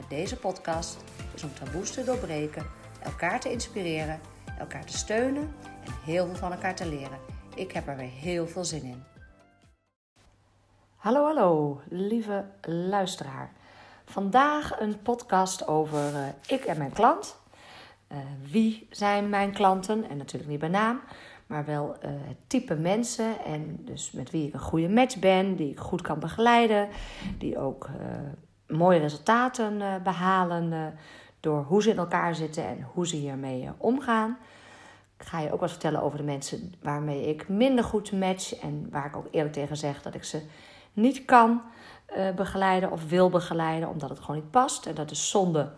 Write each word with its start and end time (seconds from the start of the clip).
met 0.00 0.08
deze 0.10 0.36
podcast 0.36 1.04
is 1.34 1.42
om 1.42 1.54
taboes 1.54 1.90
te 1.90 2.04
doorbreken, 2.04 2.66
elkaar 3.02 3.40
te 3.40 3.50
inspireren, 3.50 4.20
elkaar 4.58 4.84
te 4.84 4.96
steunen 4.96 5.54
en 5.84 5.92
heel 6.04 6.26
veel 6.26 6.34
van 6.34 6.52
elkaar 6.52 6.74
te 6.74 6.88
leren. 6.88 7.18
Ik 7.54 7.72
heb 7.72 7.88
er 7.88 7.96
weer 7.96 8.10
heel 8.10 8.46
veel 8.46 8.64
zin 8.64 8.82
in. 8.82 9.02
Hallo, 10.96 11.24
hallo, 11.24 11.80
lieve 11.88 12.44
luisteraar. 12.66 13.52
Vandaag 14.04 14.80
een 14.80 15.02
podcast 15.02 15.66
over 15.66 16.12
uh, 16.12 16.26
ik 16.46 16.64
en 16.64 16.78
mijn 16.78 16.92
klant. 16.92 17.36
Uh, 18.12 18.18
wie 18.50 18.86
zijn 18.90 19.28
mijn 19.28 19.52
klanten? 19.52 20.08
En 20.10 20.16
natuurlijk 20.16 20.50
niet 20.50 20.60
bij 20.60 20.68
naam, 20.68 21.00
maar 21.46 21.64
wel 21.64 21.96
uh, 22.04 22.10
het 22.10 22.38
type 22.46 22.74
mensen. 22.74 23.44
En 23.44 23.84
dus 23.84 24.10
met 24.10 24.30
wie 24.30 24.46
ik 24.46 24.54
een 24.54 24.60
goede 24.60 24.88
match 24.88 25.18
ben, 25.18 25.56
die 25.56 25.70
ik 25.70 25.78
goed 25.78 26.02
kan 26.02 26.18
begeleiden, 26.18 26.88
die 27.38 27.58
ook 27.58 27.88
mooie 28.70 28.98
resultaten 28.98 29.80
uh, 29.80 29.94
behalen 30.02 30.72
uh, 30.72 30.86
door 31.40 31.62
hoe 31.62 31.82
ze 31.82 31.90
in 31.90 31.98
elkaar 31.98 32.34
zitten 32.34 32.66
en 32.66 32.86
hoe 32.92 33.06
ze 33.06 33.16
hiermee 33.16 33.62
uh, 33.62 33.70
omgaan. 33.76 34.38
Ik 35.18 35.26
ga 35.26 35.40
je 35.40 35.52
ook 35.52 35.60
wat 35.60 35.70
vertellen 35.70 36.02
over 36.02 36.18
de 36.18 36.24
mensen 36.24 36.74
waarmee 36.82 37.28
ik 37.28 37.48
minder 37.48 37.84
goed 37.84 38.12
match 38.12 38.54
en 38.54 38.88
waar 38.90 39.06
ik 39.06 39.16
ook 39.16 39.28
eerlijk 39.30 39.54
tegen 39.54 39.76
zeg 39.76 40.02
dat 40.02 40.14
ik 40.14 40.24
ze 40.24 40.42
niet 40.92 41.24
kan 41.24 41.62
begeleiden 42.36 42.90
of 42.90 43.08
wil 43.08 43.28
begeleiden 43.28 43.88
omdat 43.88 44.08
het 44.08 44.20
gewoon 44.20 44.36
niet 44.36 44.50
past. 44.50 44.86
En 44.86 44.94
dat 44.94 45.10
is 45.10 45.30
zonde 45.30 45.72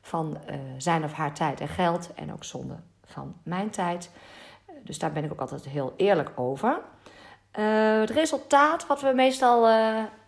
van 0.00 0.38
zijn 0.78 1.04
of 1.04 1.12
haar 1.12 1.34
tijd 1.34 1.60
en 1.60 1.68
geld 1.68 2.14
en 2.14 2.32
ook 2.32 2.44
zonde 2.44 2.76
van 3.04 3.34
mijn 3.42 3.70
tijd. 3.70 4.10
Dus 4.82 4.98
daar 4.98 5.12
ben 5.12 5.24
ik 5.24 5.32
ook 5.32 5.40
altijd 5.40 5.64
heel 5.64 5.94
eerlijk 5.96 6.30
over. 6.36 6.80
Het 7.60 8.10
resultaat 8.10 8.86
wat 8.86 9.00
we 9.00 9.12
meestal 9.14 9.68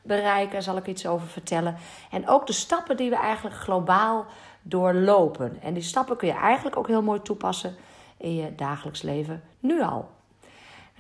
bereiken, 0.03 0.63
zal 0.63 0.77
ik 0.77 0.87
iets 0.87 1.07
over 1.07 1.27
vertellen. 1.27 1.77
En 2.11 2.29
ook 2.29 2.47
de 2.47 2.53
stappen 2.53 2.97
die 2.97 3.11
we 3.11 3.17
eigenlijk 3.17 3.57
globaal 3.57 4.27
doorlopen. 4.63 5.59
En 5.63 5.75
die 5.75 5.83
stappen 5.83 6.17
kun 6.17 6.29
je 6.29 6.35
eigenlijk 6.35 6.77
ook 6.77 6.87
heel 6.87 7.03
mooi 7.03 7.23
toepassen 7.23 7.77
in 8.17 8.35
je 8.35 8.55
dagelijks 8.55 9.03
leven 9.03 9.43
nu 9.61 9.83
al. 9.83 10.09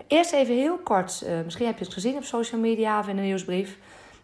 Eerst 0.06 0.32
even 0.32 0.54
heel 0.54 0.78
kort, 0.78 1.22
uh, 1.26 1.40
misschien 1.44 1.66
heb 1.66 1.78
je 1.78 1.84
het 1.84 1.92
gezien 1.92 2.16
op 2.16 2.24
social 2.24 2.60
media 2.60 2.98
of 2.98 3.08
in 3.08 3.18
een 3.18 3.24
nieuwsbrief. 3.24 3.78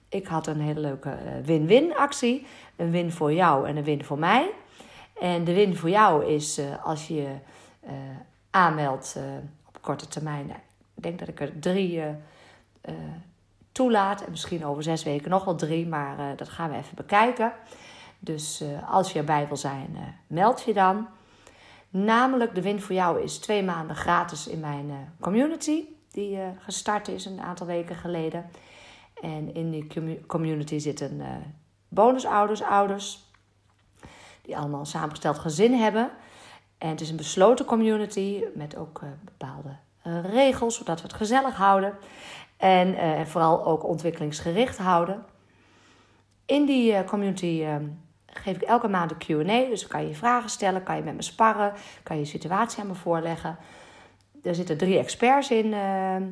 Ik 0.09 0.27
had 0.27 0.47
een 0.47 0.61
hele 0.61 0.81
leuke 0.81 1.09
uh, 1.09 1.47
win-win 1.47 1.97
actie. 1.97 2.47
Een 2.77 2.91
win 2.91 3.13
voor 3.13 3.33
jou 3.33 3.69
en 3.69 3.77
een 3.77 3.85
win 3.85 4.05
voor 4.05 4.19
mij. 4.19 4.51
En 5.21 5.45
de 5.45 5.53
win 5.53 5.77
voor 5.77 5.91
jou 5.91 6.27
is 6.27 6.59
uh, 6.59 6.65
als 6.85 7.09
je 7.09 7.27
aanmeldt 8.51 9.17
op 9.69 9.79
korte 9.83 10.09
termijn. 10.09 10.53
Ik 10.95 11.03
denk 11.03 11.19
dat 11.19 11.29
ik 11.29 11.41
er 11.41 11.59
drie 11.59 12.03
toelaat. 13.73 14.25
En 14.25 14.31
misschien 14.31 14.65
over 14.65 14.83
zes 14.83 15.03
weken 15.03 15.31
nog 15.31 15.45
wel 15.45 15.57
drie, 15.57 15.87
maar 15.87 16.19
uh, 16.19 16.27
dat 16.37 16.49
gaan 16.49 16.71
we 16.71 16.77
even 16.77 16.97
bekijken. 16.97 17.53
Dus 18.19 18.65
als 18.89 19.13
je 19.13 19.19
erbij 19.19 19.47
wil 19.47 19.57
zijn, 19.57 19.97
meld 20.27 20.63
je 20.63 20.73
dan. 20.73 21.07
Namelijk, 21.91 22.55
de 22.55 22.63
win 22.63 22.81
voor 22.81 22.95
jou 22.95 23.23
is 23.23 23.39
twee 23.39 23.63
maanden 23.63 23.97
gratis 23.97 24.47
in 24.47 24.61
mijn 24.61 25.15
community, 25.21 25.85
die 26.11 26.39
gestart 26.59 27.09
is 27.09 27.25
een 27.25 27.41
aantal 27.41 27.67
weken 27.67 27.97
geleden. 27.97 28.51
En 29.21 29.55
in 29.55 29.71
die 29.71 30.27
community 30.27 30.79
zitten 30.79 31.23
bonusouders, 31.89 32.63
ouders, 32.63 33.31
die 34.43 34.57
allemaal 34.57 34.81
een 34.81 34.87
samengesteld 34.87 35.39
gezin 35.39 35.73
hebben. 35.73 36.11
En 36.79 36.89
het 36.89 37.01
is 37.01 37.11
een 37.11 37.17
besloten 37.17 37.65
community 37.65 38.45
met 38.55 38.77
ook 38.77 39.01
bepaalde 39.25 39.77
regels, 40.23 40.77
zodat 40.77 41.01
we 41.01 41.07
het 41.07 41.17
gezellig 41.17 41.57
houden. 41.57 41.99
En 42.57 42.89
uh, 42.95 43.21
vooral 43.25 43.65
ook 43.65 43.85
ontwikkelingsgericht 43.85 44.79
houden. 44.79 45.25
In 46.47 46.67
die 46.67 46.93
uh, 46.93 47.01
community 47.05 47.65
uh, 47.65 47.75
geef 48.27 48.57
ik 48.57 48.63
elke 48.63 48.89
maand 48.89 49.11
een 49.11 49.47
QA. 49.47 49.69
Dus 49.69 49.87
kan 49.87 50.09
je 50.09 50.15
vragen 50.15 50.51
stellen, 50.51 50.83
kan 50.83 50.97
je 50.97 51.03
met 51.03 51.15
me 51.15 51.23
sparren, 51.23 51.73
kan 52.03 52.19
je 52.19 52.25
situatie 52.25 52.81
aan 52.81 52.87
me 52.87 52.95
voorleggen. 52.95 53.57
Er 54.43 54.55
zitten 54.55 54.79
drie 54.79 54.99
experts 54.99 55.51
in, 55.51 55.75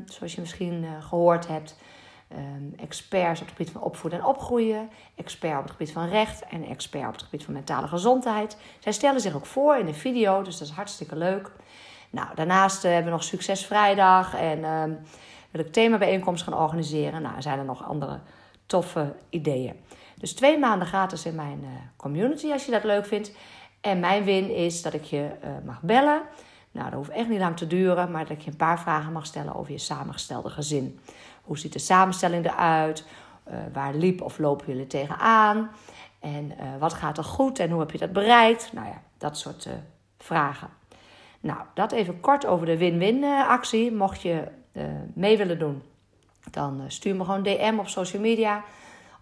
zoals 0.04 0.34
je 0.34 0.40
misschien 0.40 0.86
gehoord 1.00 1.48
hebt. 1.48 1.76
Um, 2.36 2.74
experts 2.76 3.40
op 3.40 3.46
het 3.46 3.56
gebied 3.56 3.72
van 3.72 3.82
opvoeden 3.82 4.18
en 4.18 4.24
opgroeien, 4.24 4.90
expert 5.14 5.56
op 5.56 5.62
het 5.62 5.70
gebied 5.70 5.92
van 5.92 6.08
recht 6.08 6.44
en 6.44 6.64
expert 6.64 7.06
op 7.06 7.12
het 7.12 7.22
gebied 7.22 7.44
van 7.44 7.54
mentale 7.54 7.88
gezondheid. 7.88 8.56
Zij 8.78 8.92
stellen 8.92 9.20
zich 9.20 9.34
ook 9.34 9.46
voor 9.46 9.76
in 9.76 9.86
een 9.86 9.94
video, 9.94 10.42
dus 10.42 10.58
dat 10.58 10.68
is 10.68 10.74
hartstikke 10.74 11.16
leuk. 11.16 11.50
Nou, 12.10 12.28
daarnaast 12.34 12.82
hebben 12.82 13.04
we 13.04 13.10
nog 13.10 13.24
Succesvrijdag 13.24 14.34
en 14.34 14.64
ehm, 14.64 14.92
wil 15.50 15.60
ik 15.60 15.72
themabijeenkomst 15.72 16.42
gaan 16.42 16.58
organiseren. 16.58 17.22
Nou, 17.22 17.42
zijn 17.42 17.58
er 17.58 17.64
nog 17.64 17.88
andere 17.88 18.18
toffe 18.66 19.14
ideeën. 19.28 19.74
Dus 20.16 20.34
twee 20.34 20.58
maanden 20.58 20.88
gratis 20.88 21.26
in 21.26 21.34
mijn 21.34 21.60
uh, 21.62 21.68
community 21.96 22.52
als 22.52 22.64
je 22.64 22.70
dat 22.70 22.84
leuk 22.84 23.06
vindt. 23.06 23.32
En 23.80 24.00
mijn 24.00 24.24
win 24.24 24.54
is 24.54 24.82
dat 24.82 24.92
ik 24.92 25.04
je 25.04 25.30
uh, 25.44 25.50
mag 25.64 25.82
bellen. 25.82 26.22
Nou, 26.70 26.86
dat 26.86 26.98
hoeft 26.98 27.10
echt 27.10 27.28
niet 27.28 27.38
lang 27.38 27.56
te 27.56 27.66
duren, 27.66 28.10
maar 28.10 28.26
dat 28.26 28.36
ik 28.36 28.42
je 28.42 28.50
een 28.50 28.56
paar 28.56 28.80
vragen 28.80 29.12
mag 29.12 29.26
stellen 29.26 29.54
over 29.54 29.72
je 29.72 29.78
samengestelde 29.78 30.50
gezin. 30.50 31.00
Hoe 31.42 31.58
ziet 31.58 31.72
de 31.72 31.78
samenstelling 31.78 32.44
eruit? 32.44 33.04
Uh, 33.48 33.54
waar 33.72 33.94
liep 33.94 34.22
of 34.22 34.38
lopen 34.38 34.66
jullie 34.66 34.86
tegenaan? 34.86 35.70
En 36.18 36.52
wat 36.78 36.92
gaat 36.92 37.18
er 37.18 37.24
goed 37.24 37.58
en 37.58 37.70
hoe 37.70 37.80
heb 37.80 37.90
je 37.90 37.98
dat 37.98 38.12
bereikt? 38.12 38.72
Nou 38.72 38.86
ja, 38.86 39.02
dat 39.18 39.38
soort 39.38 39.68
vragen. 40.18 40.79
Nou, 41.40 41.58
dat 41.74 41.92
even 41.92 42.20
kort 42.20 42.46
over 42.46 42.66
de 42.66 42.76
win-win 42.76 43.24
actie. 43.24 43.92
Mocht 43.92 44.22
je 44.22 44.48
uh, 44.72 44.84
mee 45.14 45.36
willen 45.36 45.58
doen, 45.58 45.82
dan 46.50 46.80
uh, 46.80 46.84
stuur 46.88 47.16
me 47.16 47.24
gewoon 47.24 47.42
DM 47.42 47.76
op 47.78 47.88
social 47.88 48.22
media 48.22 48.64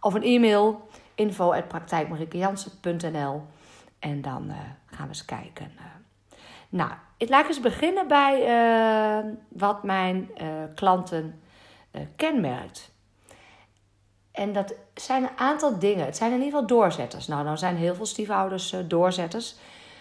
of 0.01 0.15
een 0.15 0.23
e-mail 0.23 0.89
info.praktijkmariekejansen.nl 1.15 3.43
en 3.99 4.23
dan 4.23 4.53
gaan 4.87 5.03
we 5.03 5.09
eens 5.09 5.25
kijken. 5.25 5.71
nou, 6.69 6.91
laat 7.19 7.43
ik 7.43 7.49
eens 7.49 7.61
beginnen 7.61 8.09
bij 8.09 8.45
wat 9.49 9.83
mijn 9.83 10.31
klanten 10.75 11.41
kenmerkt. 12.17 12.91
En 14.33 14.53
dat 14.53 14.75
zijn 14.95 15.23
een 15.23 15.37
aantal 15.37 15.79
dingen. 15.79 16.05
Het 16.05 16.17
zijn 16.17 16.33
in 16.33 16.37
ieder 16.37 16.53
geval 16.53 16.67
doorzetters. 16.67 17.27
Nou, 17.27 17.45
nou 17.45 17.57
zijn 17.57 17.77
heel 17.77 17.95
veel 17.95 18.07
stiefouders 18.07 18.75
doorzetters. 18.87 19.57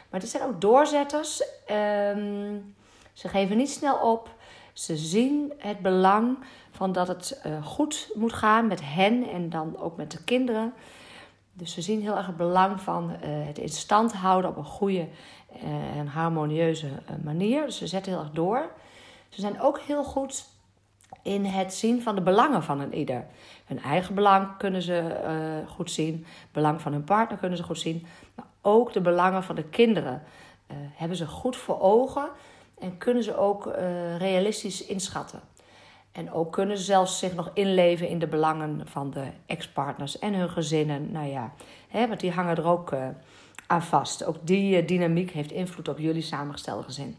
Maar 0.10 0.20
het 0.20 0.30
zijn 0.30 0.44
ook 0.44 0.62
doorzetters. 0.62 1.44
Um, 1.72 2.76
ze 3.14 3.28
geven 3.28 3.58
niet 3.58 3.72
snel 3.72 3.98
op. 3.98 4.30
Ze 4.74 4.98
zien 4.98 5.54
het 5.58 5.80
belang 5.80 6.38
van 6.72 6.92
dat 6.92 7.08
het 7.08 7.42
uh, 7.46 7.66
goed 7.66 8.10
moet 8.14 8.34
gaan 8.34 8.68
met 8.68 8.82
hen 8.84 9.30
en 9.30 9.50
dan 9.50 9.78
ook 9.78 9.98
met 9.98 10.12
de 10.12 10.24
kinderen. 10.24 10.74
Dus 11.54 11.74
ze 11.74 11.82
zien 11.82 12.02
heel 12.02 12.16
erg 12.16 12.26
het 12.26 12.38
belang 12.38 12.82
van 12.82 13.10
uh, 13.12 13.18
het 13.22 13.58
in 13.58 13.70
stand 13.70 14.14
houden 14.14 14.50
op 14.50 14.58
een 14.58 14.66
goede 14.66 15.08
uh, 15.64 15.98
en 15.98 16.08
harmonieuze 16.08 16.90
manier. 17.24 17.66
Dus 17.66 17.78
ze 17.78 17.88
zetten 17.88 18.12
heel 18.12 18.22
erg 18.22 18.32
door. 18.32 18.72
Ze 19.30 19.42
zijn 19.42 19.62
ook 19.62 19.80
heel 19.80 20.04
goed 20.04 20.46
in 21.22 21.46
het 21.46 21.74
zien 21.74 22.02
van 22.02 22.16
de 22.16 22.22
belangen 22.22 22.64
van 22.64 22.80
een 22.80 22.94
ieder. 22.94 23.26
Hun 23.66 23.82
eigen 23.82 24.16
belang 24.16 24.58
kunnen 24.58 24.82
ze 24.82 25.64
goed 25.68 25.92
zien, 25.92 26.26
belang 26.52 26.82
van 26.82 26.92
hun 26.92 27.04
partner 27.04 27.38
kunnen 27.38 27.58
ze 27.58 27.64
goed 27.64 27.80
zien, 27.80 28.06
maar 28.36 28.46
ook 28.62 28.94
de 28.94 29.02
belangen 29.02 29.44
van 29.44 29.56
de 29.56 29.64
kinderen 29.64 30.24
hebben 30.94 31.18
ze 31.18 31.28
goed 31.28 31.56
voor 31.56 31.80
ogen 31.82 32.30
en 32.80 32.98
kunnen 32.98 33.24
ze 33.24 33.38
ook 33.38 33.66
uh, 33.66 34.18
realistisch 34.18 34.86
inschatten. 34.86 35.40
En 36.12 36.32
ook 36.32 36.52
kunnen 36.52 36.78
ze 36.78 36.84
zelfs 36.84 37.20
zich 37.20 37.36
nog 37.36 37.52
inleven 37.54 38.08
in 38.08 38.20
de 38.20 38.28
belangen 38.28 38.82
van 38.88 39.12
de 39.12 39.26
ex-partners 39.46 40.20
en 40.20 40.34
hun 40.34 40.50
gezinnen. 40.50 41.12
Nou 41.12 41.28
ja, 41.28 41.54
hè, 41.88 42.08
want 42.08 42.20
die 42.20 42.32
hangen 42.32 42.56
er 42.56 42.68
ook 42.68 42.94
aan 43.68 43.84
vast. 43.84 44.26
Ook 44.26 44.38
die 44.42 44.86
dynamiek 44.86 45.32
heeft 45.32 45.52
invloed 45.52 45.88
op 45.88 45.98
jullie 45.98 46.22
samengestelde 46.22 46.84
gezin. 46.84 47.18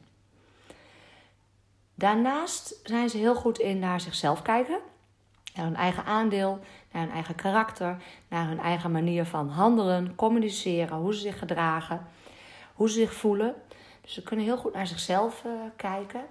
Daarnaast 1.98 2.80
zijn 2.82 3.08
ze 3.08 3.16
heel 3.16 3.34
goed 3.34 3.58
in 3.58 3.78
naar 3.78 4.00
zichzelf 4.00 4.42
kijken. 4.42 4.78
Naar 5.54 5.64
hun 5.64 5.76
eigen 5.76 6.04
aandeel, 6.04 6.58
naar 6.92 7.02
hun 7.02 7.12
eigen 7.12 7.34
karakter, 7.34 7.96
naar 8.28 8.48
hun 8.48 8.58
eigen 8.58 8.90
manier 8.90 9.24
van 9.24 9.48
handelen, 9.48 10.14
communiceren, 10.14 10.96
hoe 10.96 11.14
ze 11.14 11.20
zich 11.20 11.38
gedragen, 11.38 12.06
hoe 12.74 12.88
ze 12.88 12.94
zich 12.94 13.14
voelen. 13.14 13.54
Dus 14.00 14.12
ze 14.12 14.22
kunnen 14.22 14.44
heel 14.44 14.56
goed 14.56 14.74
naar 14.74 14.86
zichzelf 14.86 15.44
uh, 15.44 15.52
kijken 15.76 16.24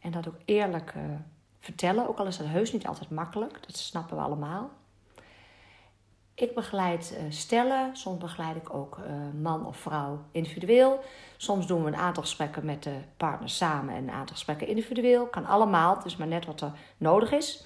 en 0.00 0.10
dat 0.10 0.28
ook 0.28 0.38
eerlijk 0.44 0.94
uh, 0.96 1.02
vertellen. 1.60 2.08
Ook 2.08 2.18
al 2.18 2.26
is 2.26 2.36
dat 2.36 2.46
heus 2.46 2.72
niet 2.72 2.86
altijd 2.86 3.10
makkelijk, 3.10 3.66
dat 3.66 3.76
snappen 3.76 4.16
we 4.16 4.22
allemaal. 4.22 4.70
Ik 6.40 6.54
begeleid 6.54 7.12
uh, 7.14 7.22
stellen, 7.28 7.96
soms 7.96 8.18
begeleid 8.18 8.56
ik 8.56 8.74
ook 8.74 8.98
uh, 8.98 9.40
man 9.42 9.66
of 9.66 9.76
vrouw 9.76 10.18
individueel. 10.30 11.00
Soms 11.36 11.66
doen 11.66 11.82
we 11.84 11.88
een 11.88 11.96
aantal 11.96 12.22
gesprekken 12.22 12.64
met 12.64 12.82
de 12.82 12.94
partner 13.16 13.48
samen 13.48 13.94
en 13.94 14.02
een 14.02 14.14
aantal 14.14 14.34
gesprekken 14.34 14.66
individueel. 14.66 15.26
Kan 15.26 15.46
allemaal, 15.46 15.96
het 15.96 16.04
is 16.04 16.16
maar 16.16 16.26
net 16.26 16.46
wat 16.46 16.60
er 16.60 16.72
nodig 16.96 17.32
is. 17.32 17.64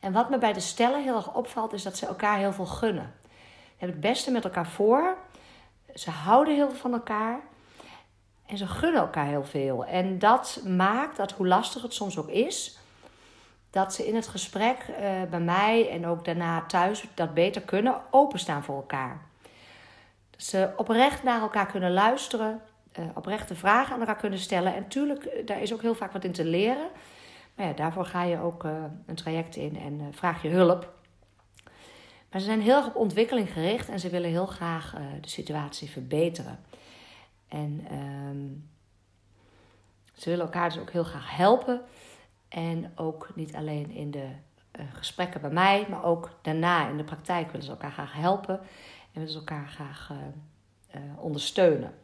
En 0.00 0.12
wat 0.12 0.30
me 0.30 0.38
bij 0.38 0.52
de 0.52 0.60
stellen 0.60 1.02
heel 1.02 1.16
erg 1.16 1.34
opvalt, 1.34 1.72
is 1.72 1.82
dat 1.82 1.96
ze 1.96 2.06
elkaar 2.06 2.38
heel 2.38 2.52
veel 2.52 2.66
gunnen. 2.66 3.12
Ze 3.22 3.70
hebben 3.76 3.96
het 3.96 4.06
beste 4.06 4.30
met 4.30 4.44
elkaar 4.44 4.66
voor. 4.66 5.16
Ze 5.94 6.10
houden 6.10 6.54
heel 6.54 6.68
veel 6.68 6.78
van 6.78 6.92
elkaar. 6.92 7.40
En 8.46 8.56
ze 8.56 8.66
gunnen 8.66 9.00
elkaar 9.00 9.26
heel 9.26 9.44
veel. 9.44 9.84
En 9.84 10.18
dat 10.18 10.60
maakt 10.66 11.16
dat, 11.16 11.32
hoe 11.32 11.46
lastig 11.46 11.82
het 11.82 11.94
soms 11.94 12.18
ook 12.18 12.28
is, 12.28 12.78
dat 13.74 13.94
ze 13.94 14.06
in 14.06 14.14
het 14.14 14.26
gesprek 14.26 14.76
uh, 14.88 14.96
bij 15.30 15.40
mij 15.40 15.90
en 15.90 16.06
ook 16.06 16.24
daarna 16.24 16.64
thuis 16.66 17.04
dat 17.14 17.34
beter 17.34 17.62
kunnen, 17.62 18.00
openstaan 18.10 18.62
voor 18.62 18.76
elkaar. 18.76 19.20
Dat 20.30 20.42
ze 20.42 20.70
oprecht 20.76 21.22
naar 21.22 21.40
elkaar 21.40 21.66
kunnen 21.66 21.92
luisteren, 21.92 22.60
uh, 22.98 23.04
oprechte 23.14 23.54
vragen 23.54 23.94
aan 23.94 24.00
elkaar 24.00 24.16
kunnen 24.16 24.38
stellen. 24.38 24.74
En 24.74 24.82
natuurlijk, 24.82 25.24
eh, 25.24 25.46
daar 25.46 25.62
is 25.62 25.72
ook 25.72 25.82
heel 25.82 25.94
vaak 25.94 26.12
wat 26.12 26.24
in 26.24 26.32
te 26.32 26.44
leren. 26.44 26.88
Maar 27.54 27.66
ja, 27.66 27.72
daarvoor 27.72 28.04
ga 28.04 28.22
je 28.22 28.38
ook 28.38 28.64
een 29.06 29.14
traject 29.14 29.56
in 29.56 29.76
en 29.78 30.08
vraag 30.12 30.42
je 30.42 30.48
hulp. 30.48 30.92
Maar 32.30 32.40
ze 32.40 32.46
zijn 32.46 32.60
heel 32.60 32.76
erg 32.76 32.86
op 32.86 32.96
ontwikkeling 32.96 33.52
gericht 33.52 33.88
en 33.88 34.00
ze 34.00 34.08
willen 34.08 34.30
heel 34.30 34.46
graag 34.46 34.94
de 35.20 35.28
situatie 35.28 35.90
verbeteren. 35.90 36.58
En 37.48 37.86
ehm, 37.90 38.46
ze 40.14 40.28
willen 40.28 40.44
elkaar 40.44 40.68
dus 40.68 40.78
ook 40.78 40.90
heel 40.90 41.04
graag 41.04 41.36
helpen. 41.36 41.80
En 42.54 42.92
ook 42.96 43.28
niet 43.34 43.54
alleen 43.54 43.90
in 43.90 44.10
de 44.10 44.28
uh, 44.78 44.84
gesprekken 44.92 45.40
bij 45.40 45.50
mij, 45.50 45.86
maar 45.88 46.04
ook 46.04 46.30
daarna 46.42 46.88
in 46.88 46.96
de 46.96 47.04
praktijk 47.04 47.46
willen 47.46 47.62
ze 47.62 47.70
elkaar 47.70 47.92
graag 47.92 48.12
helpen 48.12 48.58
en 48.58 49.12
willen 49.12 49.30
ze 49.30 49.38
elkaar 49.38 49.68
graag 49.68 50.10
uh, 50.12 50.16
uh, 50.94 51.18
ondersteunen. 51.18 51.94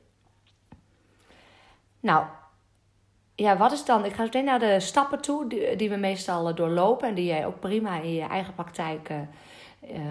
Nou, 2.00 2.26
ja, 3.34 3.56
wat 3.56 3.72
is 3.72 3.84
dan? 3.84 4.04
Ik 4.04 4.12
ga 4.12 4.22
meteen 4.22 4.44
naar 4.44 4.58
de 4.58 4.80
stappen 4.80 5.20
toe 5.20 5.48
die, 5.48 5.76
die 5.76 5.90
we 5.90 5.96
meestal 5.96 6.54
doorlopen 6.54 7.08
en 7.08 7.14
die 7.14 7.26
jij 7.26 7.46
ook 7.46 7.60
prima 7.60 8.00
in 8.00 8.12
je 8.12 8.26
eigen 8.26 8.54
praktijk 8.54 9.10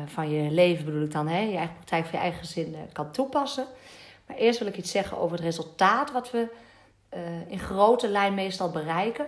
van 0.06 0.30
je 0.30 0.52
leven, 0.52 0.86
bedoel 0.86 1.04
ik 1.04 1.12
dan, 1.12 1.28
hè, 1.28 1.40
je 1.40 1.58
eigen 1.58 1.76
praktijk 1.76 2.06
van 2.06 2.20
je 2.20 2.24
eigen 2.24 2.40
gezin 2.40 2.76
kan 2.92 3.12
toepassen. 3.12 3.66
Maar 4.26 4.38
eerst 4.38 4.60
wil 4.60 4.68
ik 4.68 4.78
iets 4.78 4.92
zeggen 4.92 5.18
over 5.18 5.36
het 5.36 5.46
resultaat 5.46 6.12
wat 6.12 6.32
we 6.32 6.48
in 7.48 7.60
grote 7.60 8.08
lijn 8.08 8.34
meestal 8.34 8.72
bereiken 8.72 9.26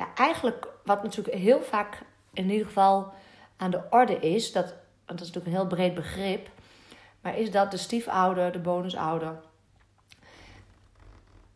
ja, 0.00 0.08
eigenlijk 0.14 0.68
wat 0.84 1.02
natuurlijk 1.02 1.36
heel 1.36 1.62
vaak 1.62 2.02
in 2.32 2.50
ieder 2.50 2.66
geval 2.66 3.12
aan 3.56 3.70
de 3.70 3.82
orde 3.90 4.18
is, 4.18 4.52
dat, 4.52 4.64
want 5.06 5.18
dat 5.18 5.20
is 5.20 5.26
natuurlijk 5.26 5.46
een 5.46 5.60
heel 5.60 5.66
breed 5.66 5.94
begrip, 5.94 6.48
maar 7.20 7.38
is 7.38 7.50
dat 7.50 7.70
de 7.70 7.76
stiefouder, 7.76 8.52
de 8.52 8.58
bonusouder, 8.58 9.40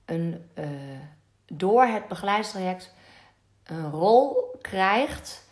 een, 0.04 0.50
uh, 0.54 0.66
door 1.46 1.84
het 1.84 2.08
begeleidstraject 2.08 2.94
een 3.64 3.90
rol 3.90 4.56
krijgt 4.60 5.48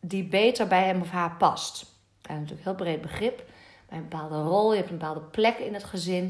die 0.00 0.24
beter 0.24 0.66
bij 0.66 0.84
hem 0.84 1.00
of 1.00 1.10
haar 1.10 1.36
past. 1.36 1.80
Dat 2.20 2.30
is 2.30 2.36
natuurlijk 2.36 2.50
een 2.50 2.76
heel 2.76 2.84
breed 2.84 3.00
begrip. 3.00 3.44
Bij 3.88 3.98
een 3.98 4.08
bepaalde 4.08 4.42
rol, 4.42 4.70
je 4.70 4.78
hebt 4.78 4.90
een 4.90 4.98
bepaalde 4.98 5.20
plek 5.20 5.58
in 5.58 5.74
het 5.74 5.84
gezin, 5.84 6.24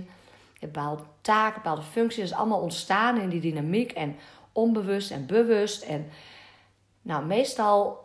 je 0.52 0.60
hebt 0.60 0.72
bepaalde 0.72 1.02
taak, 1.20 1.56
een 1.56 1.62
bepaalde 1.62 1.82
functie. 1.82 2.22
Dat 2.22 2.30
is 2.30 2.36
allemaal 2.36 2.60
ontstaan 2.60 3.20
in 3.20 3.28
die 3.28 3.40
dynamiek 3.40 3.92
en 3.92 4.16
onbewust 4.54 5.10
en 5.10 5.26
bewust. 5.26 5.82
En 5.82 6.08
nou, 7.02 7.24
meestal 7.24 8.04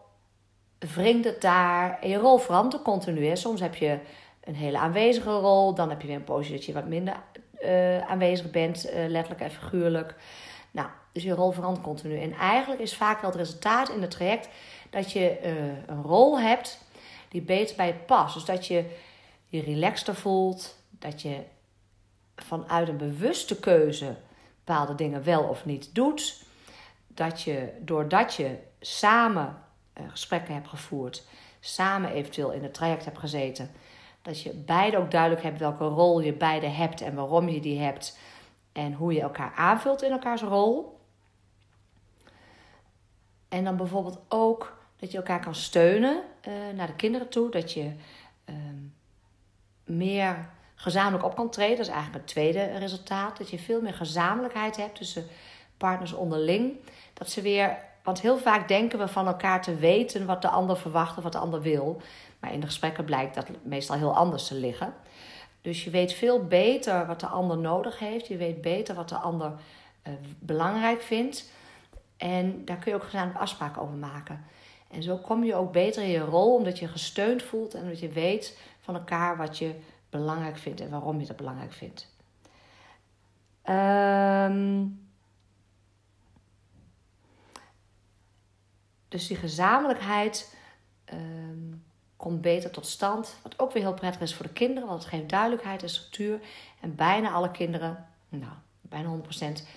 wringt 0.79 1.25
het 1.25 1.41
daar. 1.41 1.99
En 2.01 2.09
je 2.09 2.17
rol 2.17 2.37
verandert 2.37 2.83
continu. 2.83 3.37
Soms 3.37 3.59
heb 3.59 3.75
je 3.75 3.99
een 4.43 4.55
hele 4.55 4.77
aanwezige 4.77 5.31
rol. 5.31 5.73
Dan 5.73 5.89
heb 5.89 6.01
je 6.01 6.07
weer 6.07 6.15
een 6.15 6.23
poosje 6.23 6.51
dat 6.51 6.65
je 6.65 6.73
wat 6.73 6.87
minder 6.87 7.15
uh, 7.61 7.99
aanwezig 7.99 8.51
bent, 8.51 8.85
uh, 8.85 8.93
letterlijk 9.07 9.41
en 9.41 9.51
figuurlijk. 9.51 10.15
Nou, 10.71 10.87
dus 11.11 11.23
je 11.23 11.33
rol 11.33 11.51
verandert 11.51 11.85
continu. 11.85 12.21
En 12.21 12.33
eigenlijk 12.33 12.81
is 12.81 12.95
vaak 12.95 13.21
wel 13.21 13.29
het 13.29 13.39
resultaat 13.39 13.89
in 13.89 14.01
het 14.01 14.11
traject 14.11 14.49
dat 14.89 15.11
je 15.11 15.37
uh, 15.43 15.51
een 15.87 16.01
rol 16.01 16.39
hebt 16.39 16.81
die 17.29 17.41
beter 17.41 17.75
bij 17.75 17.87
je 17.87 17.93
past. 17.93 18.33
Dus 18.33 18.45
dat 18.45 18.67
je 18.67 18.85
je 19.47 19.61
relaxter 19.61 20.15
voelt, 20.15 20.75
dat 20.89 21.21
je 21.21 21.37
vanuit 22.35 22.87
een 22.87 22.97
bewuste 22.97 23.59
keuze 23.59 24.15
bepaalde 24.69 24.95
dingen 24.95 25.23
wel 25.23 25.43
of 25.43 25.65
niet 25.65 25.95
doet. 25.95 26.43
Dat 27.07 27.41
je, 27.41 27.73
doordat 27.79 28.33
je 28.33 28.57
samen 28.79 29.61
uh, 29.97 30.03
gesprekken 30.09 30.53
hebt 30.53 30.67
gevoerd, 30.67 31.27
samen 31.59 32.11
eventueel 32.11 32.51
in 32.51 32.63
het 32.63 32.73
traject 32.73 33.05
hebt 33.05 33.17
gezeten, 33.17 33.71
dat 34.21 34.41
je 34.41 34.53
beide 34.53 34.97
ook 34.97 35.11
duidelijk 35.11 35.43
hebt 35.43 35.59
welke 35.59 35.83
rol 35.83 36.19
je 36.19 36.33
beide 36.33 36.67
hebt 36.67 37.01
en 37.01 37.15
waarom 37.15 37.49
je 37.49 37.59
die 37.59 37.79
hebt 37.79 38.17
en 38.71 38.93
hoe 38.93 39.13
je 39.13 39.21
elkaar 39.21 39.53
aanvult 39.55 40.01
in 40.01 40.11
elkaars 40.11 40.41
rol. 40.41 40.99
En 43.47 43.63
dan 43.63 43.77
bijvoorbeeld 43.77 44.19
ook 44.27 44.77
dat 44.95 45.11
je 45.11 45.17
elkaar 45.17 45.41
kan 45.41 45.55
steunen 45.55 46.23
uh, 46.47 46.53
naar 46.75 46.87
de 46.87 46.95
kinderen 46.95 47.29
toe, 47.29 47.51
dat 47.51 47.73
je 47.73 47.91
uh, 48.45 48.55
meer 49.83 50.49
gezamenlijk 50.79 51.25
op 51.25 51.35
kan 51.35 51.49
treden. 51.49 51.77
Dat 51.77 51.85
is 51.85 51.91
eigenlijk 51.91 52.23
het 52.23 52.33
tweede 52.33 52.77
resultaat. 52.77 53.37
Dat 53.37 53.49
je 53.49 53.59
veel 53.59 53.81
meer 53.81 53.93
gezamenlijkheid 53.93 54.77
hebt 54.77 54.95
tussen 54.95 55.27
partners 55.77 56.13
onderling. 56.13 56.73
Dat 57.13 57.29
ze 57.29 57.41
weer, 57.41 57.77
want 58.03 58.21
heel 58.21 58.37
vaak 58.37 58.67
denken 58.67 58.99
we 58.99 59.07
van 59.07 59.27
elkaar 59.27 59.61
te 59.61 59.75
weten 59.75 60.25
wat 60.25 60.41
de 60.41 60.49
ander 60.49 60.77
verwacht 60.77 61.17
of 61.17 61.23
wat 61.23 61.31
de 61.31 61.37
ander 61.37 61.61
wil. 61.61 62.01
Maar 62.39 62.53
in 62.53 62.59
de 62.59 62.65
gesprekken 62.65 63.05
blijkt 63.05 63.35
dat 63.35 63.47
meestal 63.63 63.97
heel 63.97 64.15
anders 64.15 64.47
te 64.47 64.55
liggen. 64.55 64.93
Dus 65.61 65.83
je 65.83 65.89
weet 65.89 66.13
veel 66.13 66.43
beter 66.43 67.05
wat 67.05 67.19
de 67.19 67.27
ander 67.27 67.57
nodig 67.57 67.99
heeft. 67.99 68.27
Je 68.27 68.37
weet 68.37 68.61
beter 68.61 68.95
wat 68.95 69.09
de 69.09 69.17
ander 69.17 69.51
uh, 70.07 70.13
belangrijk 70.39 71.01
vindt. 71.01 71.51
En 72.17 72.65
daar 72.65 72.77
kun 72.77 72.91
je 72.91 72.97
ook 72.97 73.03
gezamenlijk 73.03 73.39
afspraken 73.39 73.81
over 73.81 73.95
maken. 73.95 74.45
En 74.91 75.03
zo 75.03 75.17
kom 75.17 75.43
je 75.43 75.55
ook 75.55 75.71
beter 75.71 76.03
in 76.03 76.09
je 76.09 76.19
rol, 76.19 76.55
omdat 76.55 76.79
je 76.79 76.87
gesteund 76.87 77.43
voelt 77.43 77.73
en 77.73 77.81
omdat 77.81 77.99
je 77.99 78.09
weet 78.09 78.57
van 78.79 78.95
elkaar 78.95 79.37
wat 79.37 79.57
je 79.57 79.73
belangrijk 80.09 80.57
vindt 80.57 80.81
en 80.81 80.89
waarom 80.89 81.19
je 81.19 81.25
dat 81.25 81.35
belangrijk 81.35 81.73
vindt. 81.73 82.17
Um, 83.69 85.07
dus 89.07 89.27
die 89.27 89.37
gezamenlijkheid 89.37 90.55
um, 91.13 91.83
komt 92.17 92.41
beter 92.41 92.71
tot 92.71 92.85
stand. 92.85 93.35
Wat 93.43 93.59
ook 93.59 93.71
weer 93.71 93.83
heel 93.83 93.93
prettig 93.93 94.21
is 94.21 94.35
voor 94.35 94.45
de 94.45 94.53
kinderen, 94.53 94.89
want 94.89 95.03
het 95.03 95.11
geeft 95.11 95.29
duidelijkheid 95.29 95.83
en 95.83 95.89
structuur. 95.89 96.39
En 96.79 96.95
bijna 96.95 97.31
alle 97.31 97.51
kinderen, 97.51 98.07
nou, 98.29 98.53
bijna 98.81 99.17
100%, 99.59 99.67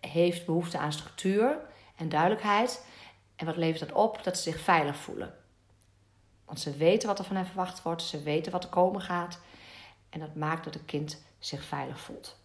heeft 0.00 0.46
behoefte 0.46 0.78
aan 0.78 0.92
structuur 0.92 1.58
en 1.96 2.08
duidelijkheid. 2.08 2.86
En 3.36 3.46
wat 3.46 3.56
levert 3.56 3.88
dat 3.88 3.98
op? 3.98 4.22
Dat 4.24 4.36
ze 4.36 4.42
zich 4.42 4.60
veilig 4.60 4.96
voelen. 4.96 5.34
Want 6.48 6.60
ze 6.60 6.76
weten 6.76 7.08
wat 7.08 7.18
er 7.18 7.24
van 7.24 7.36
hen 7.36 7.46
verwacht 7.46 7.82
wordt, 7.82 8.02
ze 8.02 8.22
weten 8.22 8.52
wat 8.52 8.64
er 8.64 8.70
komen 8.70 9.00
gaat. 9.00 9.40
En 10.10 10.20
dat 10.20 10.34
maakt 10.34 10.64
dat 10.64 10.74
het 10.74 10.84
kind 10.84 11.22
zich 11.38 11.64
veilig 11.64 12.00
voelt. 12.00 12.36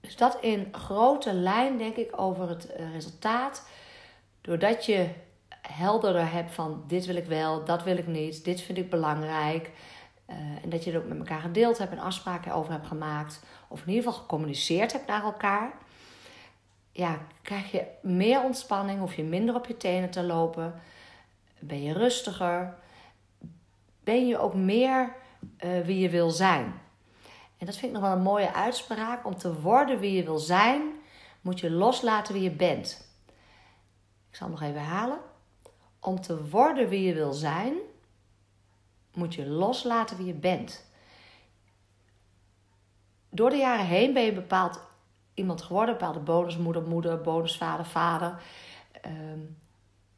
Dus 0.00 0.16
dat 0.16 0.38
in 0.40 0.68
grote 0.72 1.32
lijn 1.32 1.78
denk 1.78 1.96
ik 1.96 2.20
over 2.20 2.48
het 2.48 2.66
eh, 2.66 2.92
resultaat. 2.92 3.68
Doordat 4.40 4.86
je 4.86 5.08
helderder 5.60 6.32
hebt 6.32 6.54
van 6.54 6.84
dit 6.86 7.06
wil 7.06 7.16
ik 7.16 7.26
wel, 7.26 7.64
dat 7.64 7.82
wil 7.82 7.96
ik 7.96 8.06
niet, 8.06 8.44
dit 8.44 8.60
vind 8.60 8.78
ik 8.78 8.90
belangrijk. 8.90 9.70
Uh, 10.30 10.36
en 10.36 10.68
dat 10.68 10.84
je 10.84 10.92
het 10.92 11.02
ook 11.02 11.08
met 11.08 11.18
elkaar 11.18 11.40
gedeeld 11.40 11.78
hebt 11.78 11.92
en 11.92 11.98
afspraken 11.98 12.52
over 12.52 12.72
hebt 12.72 12.86
gemaakt. 12.86 13.42
Of 13.68 13.80
in 13.80 13.88
ieder 13.88 14.04
geval 14.04 14.20
gecommuniceerd 14.20 14.92
hebt 14.92 15.06
naar 15.06 15.22
elkaar. 15.22 15.72
Ja, 16.92 17.18
krijg 17.42 17.70
je 17.70 17.84
meer 18.02 18.42
ontspanning, 18.42 18.98
hoef 18.98 19.14
je 19.14 19.22
minder 19.22 19.54
op 19.54 19.66
je 19.66 19.76
tenen 19.76 20.10
te 20.10 20.22
lopen. 20.22 20.80
Ben 21.66 21.82
je 21.82 21.92
rustiger? 21.92 22.74
Ben 24.04 24.26
je 24.26 24.38
ook 24.38 24.54
meer 24.54 25.16
uh, 25.64 25.80
wie 25.80 25.98
je 25.98 26.10
wil 26.10 26.30
zijn? 26.30 26.80
En 27.58 27.66
dat 27.66 27.76
vind 27.76 27.86
ik 27.86 27.98
nog 27.98 28.08
wel 28.08 28.16
een 28.16 28.22
mooie 28.22 28.52
uitspraak. 28.52 29.26
Om 29.26 29.36
te 29.36 29.60
worden 29.60 29.98
wie 29.98 30.12
je 30.12 30.24
wil 30.24 30.38
zijn, 30.38 30.82
moet 31.40 31.60
je 31.60 31.70
loslaten 31.70 32.34
wie 32.34 32.42
je 32.42 32.50
bent. 32.50 33.10
Ik 34.30 34.36
zal 34.36 34.46
hem 34.46 34.56
nog 34.56 34.68
even 34.68 34.80
herhalen. 34.80 35.18
Om 36.00 36.20
te 36.20 36.48
worden 36.48 36.88
wie 36.88 37.02
je 37.02 37.14
wil 37.14 37.32
zijn, 37.32 37.74
moet 39.14 39.34
je 39.34 39.46
loslaten 39.46 40.16
wie 40.16 40.26
je 40.26 40.34
bent. 40.34 40.84
Door 43.30 43.50
de 43.50 43.56
jaren 43.56 43.86
heen 43.86 44.12
ben 44.12 44.22
je 44.22 44.32
bepaald 44.32 44.80
iemand 45.34 45.62
geworden, 45.62 45.94
bepaalde 45.94 46.20
bonusmoeder, 46.20 46.82
moeder, 46.82 47.20
bonusvader, 47.20 47.86
vader. 47.86 48.42
Um, 49.06 49.58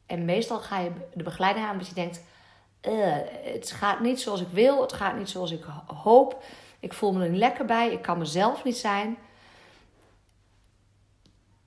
en 0.09 0.25
meestal 0.25 0.59
ga 0.59 0.79
je 0.79 0.91
de 1.13 1.23
begeleiding 1.23 1.65
aan 1.65 1.71
omdat 1.71 1.87
je 1.87 1.93
denkt: 1.93 2.23
uh, 2.87 3.15
het 3.53 3.71
gaat 3.71 3.99
niet 3.99 4.21
zoals 4.21 4.41
ik 4.41 4.47
wil, 4.47 4.81
het 4.81 4.93
gaat 4.93 5.17
niet 5.17 5.29
zoals 5.29 5.51
ik 5.51 5.63
hoop. 5.87 6.43
Ik 6.79 6.93
voel 6.93 7.13
me 7.13 7.23
er 7.23 7.29
niet 7.29 7.39
lekker 7.39 7.65
bij, 7.65 7.91
ik 7.91 8.01
kan 8.01 8.17
mezelf 8.17 8.63
niet 8.63 8.77
zijn. 8.77 9.17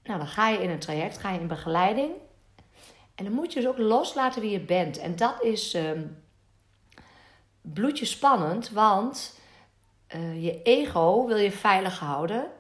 Nou, 0.03 0.19
dan 0.19 0.29
ga 0.29 0.49
je 0.49 0.63
in 0.63 0.71
een 0.71 0.79
traject, 0.79 1.19
ga 1.19 1.31
je 1.31 1.41
in 1.41 1.47
begeleiding. 1.47 2.13
En 3.15 3.25
dan 3.25 3.33
moet 3.33 3.53
je 3.53 3.61
dus 3.61 3.69
ook 3.69 3.79
loslaten 3.79 4.41
wie 4.41 4.51
je 4.51 4.61
bent. 4.61 4.99
En 4.99 5.17
dat 5.17 5.43
is 5.43 5.75
um, 5.75 6.23
bloedje 7.61 8.05
spannend, 8.05 8.71
want 8.71 9.39
uh, 10.15 10.43
je 10.45 10.63
ego 10.63 11.27
wil 11.27 11.37
je 11.37 11.53
veilig 11.53 11.99
houden. 11.99 12.51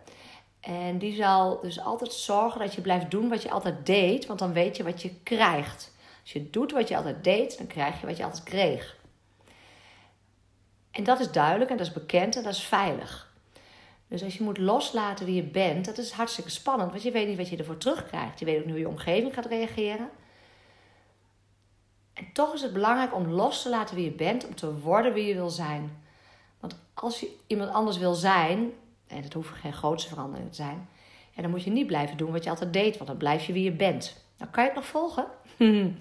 En 0.62 0.98
die 0.98 1.14
zal 1.14 1.60
dus 1.60 1.80
altijd 1.80 2.12
zorgen 2.12 2.60
dat 2.60 2.74
je 2.74 2.80
blijft 2.80 3.10
doen 3.10 3.28
wat 3.28 3.42
je 3.42 3.50
altijd 3.50 3.86
deed, 3.86 4.26
want 4.26 4.38
dan 4.38 4.52
weet 4.52 4.76
je 4.76 4.82
wat 4.82 5.02
je 5.02 5.14
krijgt. 5.22 5.92
Als 6.20 6.32
je 6.32 6.50
doet 6.50 6.72
wat 6.72 6.88
je 6.88 6.96
altijd 6.96 7.24
deed, 7.24 7.58
dan 7.58 7.66
krijg 7.66 8.00
je 8.00 8.06
wat 8.06 8.16
je 8.16 8.24
altijd 8.24 8.42
kreeg. 8.42 8.96
En 10.90 11.04
dat 11.04 11.20
is 11.20 11.30
duidelijk 11.30 11.70
en 11.70 11.76
dat 11.76 11.86
is 11.86 11.92
bekend 11.92 12.36
en 12.36 12.42
dat 12.42 12.52
is 12.52 12.64
veilig. 12.64 13.32
Dus 14.08 14.22
als 14.22 14.36
je 14.36 14.44
moet 14.44 14.58
loslaten 14.58 15.26
wie 15.26 15.34
je 15.34 15.42
bent, 15.42 15.84
dat 15.84 15.98
is 15.98 16.10
hartstikke 16.10 16.50
spannend, 16.50 16.90
want 16.90 17.02
je 17.02 17.10
weet 17.10 17.28
niet 17.28 17.36
wat 17.36 17.48
je 17.48 17.56
ervoor 17.56 17.78
terugkrijgt. 17.78 18.38
Je 18.38 18.44
weet 18.44 18.58
ook 18.58 18.64
niet 18.64 18.72
hoe 18.72 18.80
je 18.82 18.88
omgeving 18.88 19.34
gaat 19.34 19.46
reageren. 19.46 20.10
En 22.12 22.32
toch 22.32 22.54
is 22.54 22.62
het 22.62 22.72
belangrijk 22.72 23.14
om 23.14 23.26
los 23.26 23.62
te 23.62 23.68
laten 23.68 23.96
wie 23.96 24.04
je 24.04 24.10
bent, 24.10 24.46
om 24.46 24.54
te 24.54 24.78
worden 24.78 25.12
wie 25.12 25.26
je 25.26 25.34
wil 25.34 25.50
zijn. 25.50 26.02
Want 26.60 26.76
als 26.94 27.20
je 27.20 27.36
iemand 27.46 27.70
anders 27.70 27.98
wil 27.98 28.14
zijn, 28.14 28.72
en 29.12 29.22
dat 29.22 29.32
hoeft 29.32 29.48
geen 29.48 29.72
grootste 29.72 30.08
verandering 30.08 30.48
te 30.48 30.54
zijn, 30.54 30.88
ja, 31.30 31.42
dan 31.42 31.50
moet 31.50 31.64
je 31.64 31.70
niet 31.70 31.86
blijven 31.86 32.16
doen 32.16 32.32
wat 32.32 32.44
je 32.44 32.50
altijd 32.50 32.72
deed, 32.72 32.96
want 32.96 33.08
dan 33.08 33.16
blijf 33.16 33.44
je 33.44 33.52
wie 33.52 33.64
je 33.64 33.72
bent. 33.72 34.24
Nou, 34.38 34.50
kan 34.50 34.62
je 34.62 34.70
het 34.70 34.78
nog 34.78 34.88
volgen? 34.88 35.26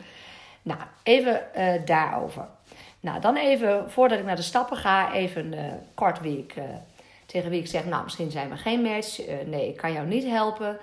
nou, 0.61 0.79
even 1.03 1.41
uh, 1.57 1.85
daarover. 1.85 2.47
Nou, 2.99 3.21
dan 3.21 3.35
even, 3.35 3.91
voordat 3.91 4.19
ik 4.19 4.25
naar 4.25 4.35
de 4.35 4.41
stappen 4.41 4.77
ga, 4.77 5.13
even 5.13 5.53
uh, 5.53 5.73
kort 5.93 6.19
wie 6.19 6.37
ik, 6.37 6.55
uh, 6.55 6.63
tegen 7.25 7.49
wie 7.49 7.59
ik 7.59 7.67
zeg, 7.67 7.85
nou, 7.85 8.03
misschien 8.03 8.31
zijn 8.31 8.49
we 8.49 8.57
geen 8.57 8.81
match. 8.81 9.21
nee, 9.45 9.67
ik 9.67 9.77
kan 9.77 9.93
jou 9.93 10.07
niet 10.07 10.23
helpen 10.23 10.79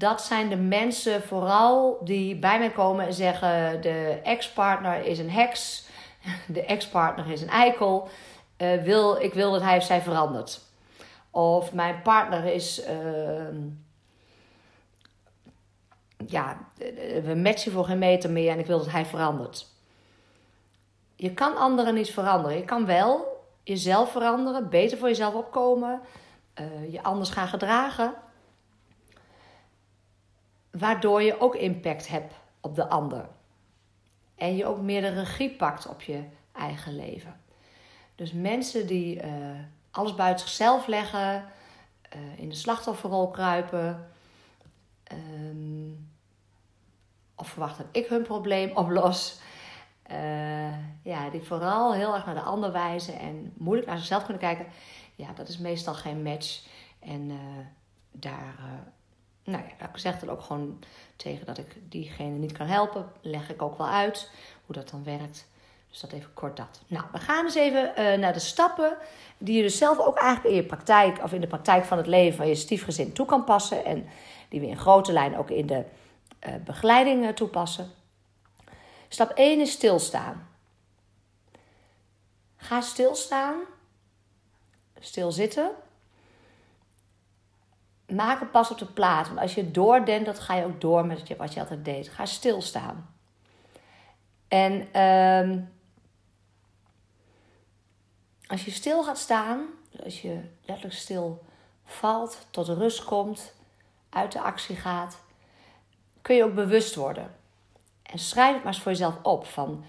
dat 0.00 0.22
zijn 0.22 0.48
de 0.48 0.56
mensen 0.56 1.22
vooral 1.22 1.98
die 2.04 2.36
bij 2.36 2.58
mij 2.58 2.70
komen 2.70 3.06
en 3.06 3.14
zeggen: 3.14 3.82
de 3.82 4.20
ex-partner 4.22 5.04
is 5.04 5.18
een 5.18 5.30
heks, 5.30 5.84
de 6.46 6.64
ex-partner 6.64 7.30
is 7.30 7.42
een 7.42 7.48
eikel. 7.48 8.08
Wil, 8.82 9.20
ik 9.20 9.34
wil 9.34 9.52
dat 9.52 9.62
hij 9.62 9.76
of 9.76 9.84
zij 9.84 10.00
verandert. 10.00 10.60
Of 11.30 11.72
mijn 11.72 12.02
partner 12.02 12.44
is. 12.44 12.86
Uh, 12.88 13.56
ja, 16.26 16.58
we 17.22 17.34
matchen 17.42 17.72
voor 17.72 17.84
geen 17.84 17.98
meter 17.98 18.30
meer 18.30 18.52
en 18.52 18.58
ik 18.58 18.66
wil 18.66 18.78
dat 18.78 18.90
hij 18.90 19.06
verandert. 19.06 19.66
Je 21.16 21.34
kan 21.34 21.56
anderen 21.56 21.94
niet 21.94 22.10
veranderen. 22.10 22.56
Je 22.56 22.64
kan 22.64 22.86
wel 22.86 23.44
jezelf 23.62 24.10
veranderen, 24.10 24.68
beter 24.68 24.98
voor 24.98 25.08
jezelf 25.08 25.34
opkomen, 25.34 26.00
uh, 26.60 26.92
je 26.92 27.02
anders 27.02 27.30
gaan 27.30 27.48
gedragen 27.48 28.14
waardoor 30.70 31.22
je 31.22 31.40
ook 31.40 31.54
impact 31.54 32.08
hebt 32.08 32.34
op 32.60 32.74
de 32.74 32.88
ander. 32.88 33.28
En 34.34 34.56
je 34.56 34.66
ook 34.66 34.80
meer 34.80 35.00
de 35.00 35.08
regie 35.08 35.50
pakt 35.50 35.86
op 35.86 36.02
je 36.02 36.24
eigen 36.52 36.96
leven. 36.96 37.40
Dus 38.14 38.32
mensen 38.32 38.86
die 38.86 39.24
uh, 39.24 39.58
alles 39.90 40.14
buiten 40.14 40.46
zichzelf 40.46 40.86
leggen, 40.86 41.44
uh, 42.16 42.38
in 42.38 42.48
de 42.48 42.54
slachtofferrol 42.54 43.30
kruipen, 43.30 44.10
uh, 45.12 45.92
of 47.34 47.48
verwachten 47.48 47.84
dat 47.84 48.02
ik 48.02 48.08
hun 48.08 48.22
probleem 48.22 48.76
oplos. 48.82 49.38
Uh, 50.10 51.02
ja, 51.02 51.30
die 51.30 51.42
vooral 51.42 51.94
heel 51.94 52.14
erg 52.14 52.26
naar 52.26 52.34
de 52.34 52.40
ander 52.40 52.72
wijzen 52.72 53.18
en 53.18 53.52
moeilijk 53.56 53.88
naar 53.88 53.98
zichzelf 53.98 54.22
kunnen 54.22 54.42
kijken. 54.42 54.66
Ja, 55.14 55.32
dat 55.32 55.48
is 55.48 55.58
meestal 55.58 55.94
geen 55.94 56.22
match. 56.22 56.62
En 56.98 57.30
daar 58.10 58.54
nou 59.50 59.64
ja, 59.78 59.88
ik 59.88 59.98
zeg 59.98 60.18
dan 60.18 60.30
ook 60.30 60.42
gewoon 60.42 60.78
tegen 61.16 61.46
dat 61.46 61.58
ik 61.58 61.76
diegene 61.90 62.38
niet 62.38 62.52
kan 62.52 62.66
helpen. 62.66 63.12
Leg 63.20 63.50
ik 63.50 63.62
ook 63.62 63.78
wel 63.78 63.88
uit 63.88 64.30
hoe 64.66 64.74
dat 64.74 64.90
dan 64.90 65.04
werkt. 65.04 65.48
Dus 65.90 66.00
dat 66.00 66.12
even 66.12 66.34
kort 66.34 66.56
dat. 66.56 66.80
Nou, 66.86 67.04
we 67.12 67.18
gaan 67.18 67.44
dus 67.44 67.54
even 67.54 67.92
uh, 67.98 68.18
naar 68.18 68.32
de 68.32 68.38
stappen 68.38 68.96
die 69.38 69.56
je 69.56 69.62
dus 69.62 69.78
zelf 69.78 69.98
ook 69.98 70.16
eigenlijk 70.16 70.54
in 70.54 70.62
je 70.62 70.66
praktijk 70.66 71.22
of 71.22 71.32
in 71.32 71.40
de 71.40 71.46
praktijk 71.46 71.84
van 71.84 71.98
het 71.98 72.06
leven 72.06 72.36
van 72.36 72.48
je 72.48 72.54
stiefgezin 72.54 73.12
toe 73.12 73.26
kan 73.26 73.44
passen. 73.44 73.84
En 73.84 74.06
die 74.48 74.60
we 74.60 74.66
in 74.66 74.78
grote 74.78 75.12
lijnen 75.12 75.38
ook 75.38 75.50
in 75.50 75.66
de 75.66 75.84
uh, 76.46 76.54
begeleiding 76.64 77.24
uh, 77.24 77.28
toepassen. 77.28 77.90
Stap 79.08 79.30
1 79.30 79.60
is 79.60 79.72
stilstaan. 79.72 80.48
Ga 82.56 82.80
stilstaan. 82.80 83.54
Stilzitten 84.98 85.70
maak 88.10 88.40
een 88.40 88.50
pas 88.50 88.70
op 88.70 88.78
de 88.78 88.86
plaats. 88.86 89.28
Want 89.28 89.40
als 89.40 89.54
je 89.54 89.70
doordenkt, 89.70 90.24
dan 90.24 90.34
ga 90.34 90.54
je 90.54 90.64
ook 90.64 90.80
door 90.80 91.06
met 91.06 91.36
wat 91.36 91.54
je 91.54 91.60
altijd 91.60 91.84
deed. 91.84 92.08
Ga 92.08 92.26
stilstaan. 92.26 93.14
En 94.48 95.02
um, 95.02 95.68
als 98.50 98.64
je 98.64 98.70
stil 98.70 99.04
gaat 99.04 99.18
staan, 99.18 99.66
als 100.04 100.22
je 100.22 100.40
letterlijk 100.64 100.98
stil 100.98 101.44
valt, 101.84 102.46
tot 102.50 102.68
rust 102.68 103.04
komt, 103.04 103.52
uit 104.08 104.32
de 104.32 104.40
actie 104.40 104.76
gaat, 104.76 105.18
kun 106.22 106.36
je 106.36 106.44
ook 106.44 106.54
bewust 106.54 106.94
worden. 106.94 107.34
En 108.02 108.18
schrijf 108.18 108.54
het 108.54 108.64
maar 108.64 108.72
eens 108.72 108.82
voor 108.82 108.92
jezelf 108.92 109.14
op. 109.22 109.46
Van 109.46 109.84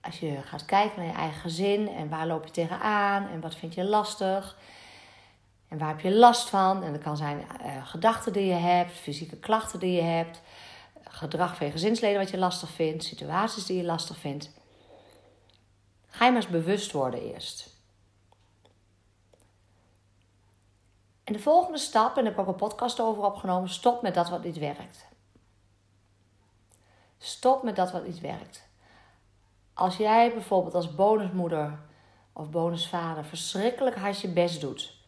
als 0.00 0.20
je 0.20 0.42
gaat 0.42 0.64
kijken 0.64 0.98
naar 0.98 1.12
je 1.12 1.18
eigen 1.18 1.40
gezin 1.40 1.88
en 1.88 2.08
waar 2.08 2.26
loop 2.26 2.44
je 2.44 2.50
tegenaan 2.50 3.28
en 3.28 3.40
wat 3.40 3.54
vind 3.54 3.74
je 3.74 3.84
lastig. 3.84 4.56
En 5.68 5.78
waar 5.78 5.88
heb 5.88 6.00
je 6.00 6.14
last 6.14 6.48
van? 6.48 6.82
En 6.82 6.92
dat 6.92 7.02
kan 7.02 7.16
zijn 7.16 7.38
uh, 7.38 7.86
gedachten 7.86 8.32
die 8.32 8.46
je 8.46 8.52
hebt, 8.52 8.92
fysieke 8.92 9.36
klachten 9.36 9.78
die 9.78 9.92
je 9.92 10.02
hebt, 10.02 10.40
gedrag 11.04 11.56
van 11.56 11.66
je 11.66 11.72
gezinsleden 11.72 12.20
wat 12.20 12.30
je 12.30 12.38
lastig 12.38 12.70
vindt, 12.70 13.04
situaties 13.04 13.66
die 13.66 13.76
je 13.76 13.84
lastig 13.84 14.16
vindt. 14.16 14.50
Ga 16.10 16.24
je 16.24 16.32
maar 16.32 16.42
eens 16.42 16.50
bewust 16.50 16.92
worden 16.92 17.20
eerst. 17.22 17.78
En 21.24 21.32
de 21.32 21.38
volgende 21.38 21.78
stap, 21.78 22.08
en 22.08 22.14
daar 22.14 22.24
heb 22.24 22.32
ik 22.32 22.38
ook 22.38 22.46
een 22.46 22.68
podcast 22.68 23.00
over 23.00 23.22
opgenomen, 23.24 23.68
stop 23.68 24.02
met 24.02 24.14
dat 24.14 24.28
wat 24.28 24.44
niet 24.44 24.58
werkt. 24.58 25.08
Stop 27.18 27.62
met 27.62 27.76
dat 27.76 27.92
wat 27.92 28.06
niet 28.06 28.20
werkt. 28.20 28.68
Als 29.74 29.96
jij 29.96 30.32
bijvoorbeeld 30.32 30.74
als 30.74 30.94
bonusmoeder 30.94 31.78
of 32.32 32.50
bonusvader 32.50 33.24
verschrikkelijk 33.24 33.96
hard 33.96 34.20
je 34.20 34.28
best 34.28 34.60
doet 34.60 34.98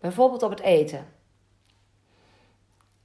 Bijvoorbeeld 0.00 0.42
op 0.42 0.50
het 0.50 0.60
eten. 0.60 1.06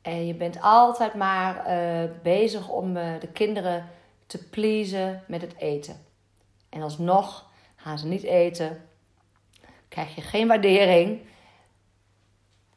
En 0.01 0.27
je 0.27 0.35
bent 0.35 0.61
altijd 0.61 1.13
maar 1.13 1.55
uh, 1.55 2.09
bezig 2.23 2.69
om 2.69 2.97
uh, 2.97 3.19
de 3.19 3.27
kinderen 3.27 3.89
te 4.25 4.49
pleasen 4.49 5.23
met 5.27 5.41
het 5.41 5.55
eten. 5.55 6.05
En 6.75 6.81
alsnog 6.81 7.45
gaan 7.75 7.99
ze 7.99 8.07
niet 8.07 8.23
eten. 8.23 8.89
Krijg 9.87 10.15
je 10.15 10.21
geen 10.21 10.47
waardering. 10.47 11.21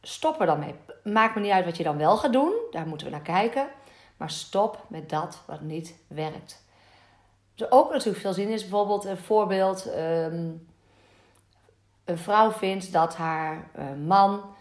Stop 0.03 0.41
er 0.41 0.47
dan 0.47 0.59
mee. 0.59 0.75
Maakt 1.05 1.35
me 1.35 1.41
niet 1.41 1.51
uit 1.51 1.65
wat 1.65 1.77
je 1.77 1.83
dan 1.83 1.97
wel 1.97 2.17
gaat 2.17 2.33
doen. 2.33 2.53
Daar 2.71 2.87
moeten 2.87 3.07
we 3.07 3.13
naar 3.13 3.23
kijken. 3.23 3.69
Maar 4.17 4.31
stop 4.31 4.85
met 4.89 5.09
dat 5.09 5.43
wat 5.47 5.61
niet 5.61 5.95
werkt. 6.07 6.65
Dus 7.55 7.71
ook 7.71 7.91
natuurlijk 7.91 8.23
veel 8.23 8.33
zin 8.33 8.49
is 8.49 8.61
bijvoorbeeld 8.61 9.05
een 9.05 9.19
voorbeeld. 9.19 9.87
Um, 9.87 10.69
een 12.05 12.19
vrouw 12.19 12.51
vindt 12.51 12.93
dat 12.93 13.17
haar 13.17 13.71
uh, 13.79 14.07
man 14.07 14.55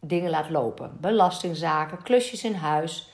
dingen 0.00 0.30
laat 0.30 0.50
lopen. 0.50 0.96
Belastingzaken, 1.00 2.02
klusjes 2.02 2.44
in 2.44 2.54
huis. 2.54 3.11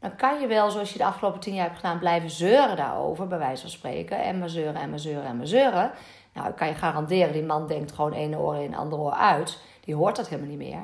Dan 0.00 0.16
kan 0.16 0.40
je 0.40 0.46
wel, 0.46 0.70
zoals 0.70 0.92
je 0.92 0.98
de 0.98 1.04
afgelopen 1.04 1.40
tien 1.40 1.54
jaar 1.54 1.64
hebt 1.64 1.76
gedaan, 1.76 1.98
blijven 1.98 2.30
zeuren 2.30 2.76
daarover, 2.76 3.26
bij 3.26 3.38
wijze 3.38 3.60
van 3.60 3.70
spreken. 3.70 4.22
En 4.22 4.38
maar 4.38 4.48
zeuren 4.48 4.80
en 4.80 4.90
maar 4.90 4.98
zeuren 4.98 5.24
en 5.24 5.36
maar 5.36 5.46
zeuren. 5.46 5.90
Nou, 6.32 6.48
ik 6.48 6.56
kan 6.56 6.68
je 6.68 6.74
garanderen, 6.74 7.32
die 7.32 7.42
man 7.42 7.66
denkt 7.66 7.92
gewoon 7.92 8.12
ene 8.12 8.38
oor 8.38 8.56
in, 8.56 8.76
andere 8.76 9.02
oor 9.02 9.12
uit. 9.12 9.58
Die 9.80 9.94
hoort 9.94 10.16
dat 10.16 10.28
helemaal 10.28 10.50
niet 10.50 10.58
meer. 10.58 10.82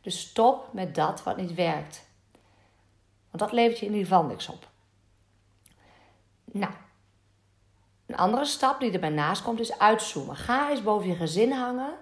Dus 0.00 0.20
stop 0.20 0.68
met 0.72 0.94
dat 0.94 1.22
wat 1.22 1.36
niet 1.36 1.54
werkt. 1.54 2.06
Want 3.30 3.42
dat 3.42 3.52
levert 3.52 3.78
je 3.78 3.86
in 3.86 3.92
ieder 3.92 4.06
geval 4.06 4.24
niks 4.24 4.48
op. 4.48 4.66
Nou, 6.44 6.72
een 8.06 8.16
andere 8.16 8.44
stap 8.44 8.80
die 8.80 8.92
er 8.92 9.00
bij 9.00 9.08
naast 9.08 9.42
komt 9.42 9.60
is 9.60 9.78
uitzoomen. 9.78 10.36
Ga 10.36 10.70
eens 10.70 10.82
boven 10.82 11.08
je 11.08 11.14
gezin 11.14 11.52
hangen. 11.52 11.92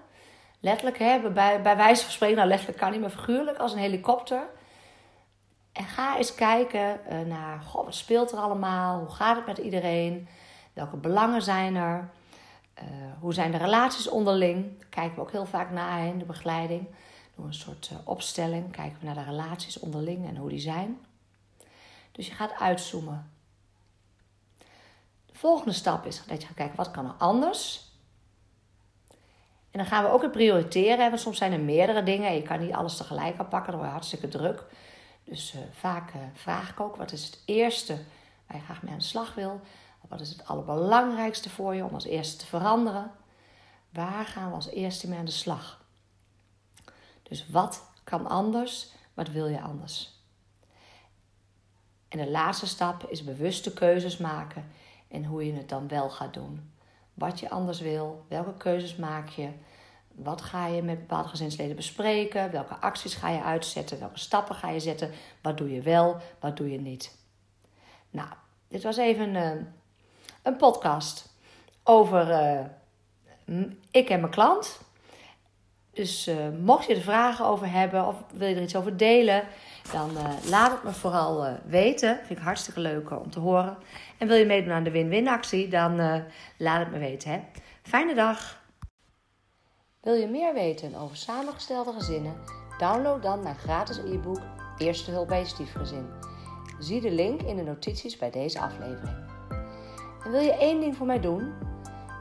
Letterlijk, 0.59 0.97
hè, 0.97 1.31
bij, 1.31 1.61
bij 1.61 1.77
wijze 1.77 2.03
van 2.03 2.11
spreken, 2.11 2.35
nou 2.35 2.47
letterlijk 2.47 2.79
kan 2.79 2.91
niet, 2.91 3.01
maar 3.01 3.09
figuurlijk 3.09 3.57
als 3.57 3.71
een 3.71 3.77
helikopter. 3.77 4.41
En 5.73 5.85
ga 5.85 6.17
eens 6.17 6.35
kijken 6.35 6.99
uh, 7.11 7.19
naar, 7.19 7.61
goh, 7.61 7.85
wat 7.85 7.95
speelt 7.95 8.31
er 8.31 8.37
allemaal? 8.37 8.99
Hoe 8.99 9.09
gaat 9.09 9.35
het 9.35 9.45
met 9.45 9.57
iedereen? 9.57 10.27
Welke 10.73 10.97
belangen 10.97 11.41
zijn 11.41 11.75
er? 11.75 12.09
Uh, 12.83 12.83
hoe 13.19 13.33
zijn 13.33 13.51
de 13.51 13.57
relaties 13.57 14.09
onderling? 14.09 14.79
Daar 14.79 14.89
kijken 14.89 15.15
we 15.15 15.21
ook 15.21 15.31
heel 15.31 15.45
vaak 15.45 15.71
naar 15.71 16.05
in 16.05 16.17
de 16.17 16.25
begeleiding. 16.25 16.87
Door 17.35 17.45
een 17.45 17.53
soort 17.53 17.89
uh, 17.93 17.97
opstelling 18.03 18.71
kijken 18.71 18.97
we 18.99 19.05
naar 19.05 19.15
de 19.15 19.23
relaties 19.23 19.79
onderling 19.79 20.27
en 20.27 20.37
hoe 20.37 20.49
die 20.49 20.59
zijn. 20.59 20.99
Dus 22.11 22.27
je 22.27 22.33
gaat 22.33 22.53
uitzoomen 22.59 23.31
volgende 25.43 25.73
stap 25.73 26.05
is 26.05 26.23
dat 26.27 26.41
je 26.41 26.47
gaat 26.47 26.55
kijken 26.55 26.75
wat 26.75 26.91
kan 26.91 27.05
er 27.05 27.15
anders. 27.17 27.91
En 29.71 29.79
dan 29.79 29.85
gaan 29.85 30.03
we 30.03 30.09
ook 30.09 30.21
weer 30.21 30.29
prioriteren. 30.29 31.09
Want 31.09 31.19
soms 31.19 31.37
zijn 31.37 31.51
er 31.51 31.59
meerdere 31.59 32.03
dingen 32.03 32.27
en 32.27 32.35
je 32.35 32.41
kan 32.41 32.59
niet 32.59 32.73
alles 32.73 32.97
tegelijk 32.97 33.37
aanpakken. 33.37 33.71
Dan 33.71 33.75
word 33.75 33.85
je 33.85 33.97
hartstikke 33.97 34.27
druk. 34.27 34.63
Dus 35.23 35.53
uh, 35.55 35.61
vaak 35.71 36.13
uh, 36.13 36.21
vraag 36.33 36.69
ik 36.69 36.79
ook, 36.79 36.95
wat 36.95 37.11
is 37.11 37.25
het 37.25 37.41
eerste 37.45 37.93
waar 38.47 38.57
je 38.57 38.63
graag 38.63 38.81
mee 38.81 38.91
aan 38.91 38.97
de 38.97 39.03
slag 39.03 39.35
wil? 39.35 39.61
Wat 40.07 40.21
is 40.21 40.29
het 40.29 40.47
allerbelangrijkste 40.47 41.49
voor 41.49 41.75
je 41.75 41.85
om 41.85 41.93
als 41.93 42.05
eerste 42.05 42.37
te 42.37 42.45
veranderen? 42.45 43.11
Waar 43.89 44.25
gaan 44.25 44.49
we 44.49 44.55
als 44.55 44.69
eerste 44.69 45.09
mee 45.09 45.19
aan 45.19 45.25
de 45.25 45.31
slag? 45.31 45.85
Dus 47.23 47.49
wat 47.49 47.83
kan 48.03 48.27
anders? 48.27 48.91
Wat 49.13 49.29
wil 49.29 49.47
je 49.47 49.61
anders? 49.61 50.21
En 52.07 52.17
de 52.17 52.29
laatste 52.29 52.67
stap 52.67 53.03
is 53.03 53.23
bewuste 53.23 53.73
keuzes 53.73 54.17
maken 54.17 54.71
en 55.07 55.25
hoe 55.25 55.45
je 55.45 55.53
het 55.53 55.69
dan 55.69 55.87
wel 55.87 56.09
gaat 56.09 56.33
doen. 56.33 56.71
Wat 57.13 57.39
je 57.39 57.49
anders 57.49 57.79
wil, 57.79 58.25
welke 58.27 58.53
keuzes 58.53 58.95
maak 58.95 59.29
je, 59.29 59.49
wat 60.15 60.41
ga 60.41 60.67
je 60.67 60.83
met 60.83 60.99
bepaalde 60.99 61.29
gezinsleden 61.29 61.75
bespreken, 61.75 62.51
welke 62.51 62.75
acties 62.75 63.15
ga 63.15 63.29
je 63.29 63.43
uitzetten, 63.43 63.99
welke 63.99 64.19
stappen 64.19 64.55
ga 64.55 64.69
je 64.69 64.79
zetten, 64.79 65.11
wat 65.41 65.57
doe 65.57 65.73
je 65.73 65.81
wel, 65.81 66.17
wat 66.39 66.57
doe 66.57 66.71
je 66.71 66.79
niet. 66.79 67.17
Nou, 68.09 68.27
dit 68.67 68.83
was 68.83 68.97
even 68.97 69.35
een, 69.35 69.57
eh, 69.57 69.65
een 70.43 70.55
podcast 70.55 71.35
over 71.83 72.29
uh, 72.29 73.65
ik 73.91 74.09
en 74.09 74.19
mijn 74.19 74.31
klant. 74.31 74.81
Dus 75.91 76.27
uh, 76.27 76.35
mocht 76.61 76.87
je 76.87 76.95
er 76.95 77.01
vragen 77.01 77.45
over 77.45 77.71
hebben 77.71 78.07
of 78.07 78.15
wil 78.33 78.47
je 78.47 78.55
er 78.55 78.61
iets 78.61 78.75
over 78.75 78.97
delen, 78.97 79.43
dan 79.91 80.11
laat 80.49 80.71
het 80.71 80.83
me 80.83 80.91
vooral 80.91 81.57
weten. 81.65 82.17
Vind 82.17 82.39
ik 82.39 82.45
hartstikke 82.45 82.79
leuk 82.79 83.11
om 83.11 83.29
te 83.29 83.39
horen. 83.39 83.77
En 84.17 84.27
wil 84.27 84.37
je 84.37 84.45
meedoen 84.45 84.73
aan 84.73 84.83
de 84.83 84.91
win-win 84.91 85.27
actie, 85.27 85.67
dan 85.67 85.95
laat 86.57 86.79
het 86.79 86.91
me 86.91 86.99
weten. 86.99 87.31
Hè? 87.31 87.39
Fijne 87.81 88.13
dag! 88.13 88.62
Wil 90.03 90.13
je 90.13 90.27
meer 90.27 90.53
weten 90.53 90.95
over 90.95 91.17
samengestelde 91.17 91.93
gezinnen? 91.93 92.35
Download 92.77 93.21
dan 93.21 93.43
mijn 93.43 93.55
gratis 93.55 93.97
e-book 93.97 94.39
Eerste 94.77 95.11
hulp 95.11 95.27
bij 95.27 95.39
je 95.39 95.45
stiefgezin. 95.45 96.09
Zie 96.79 97.01
de 97.01 97.11
link 97.11 97.41
in 97.41 97.55
de 97.55 97.63
notities 97.63 98.17
bij 98.17 98.31
deze 98.31 98.59
aflevering. 98.59 99.17
En 100.23 100.31
wil 100.31 100.39
je 100.41 100.53
één 100.53 100.79
ding 100.79 100.95
voor 100.95 101.05
mij 101.05 101.19
doen? 101.19 101.53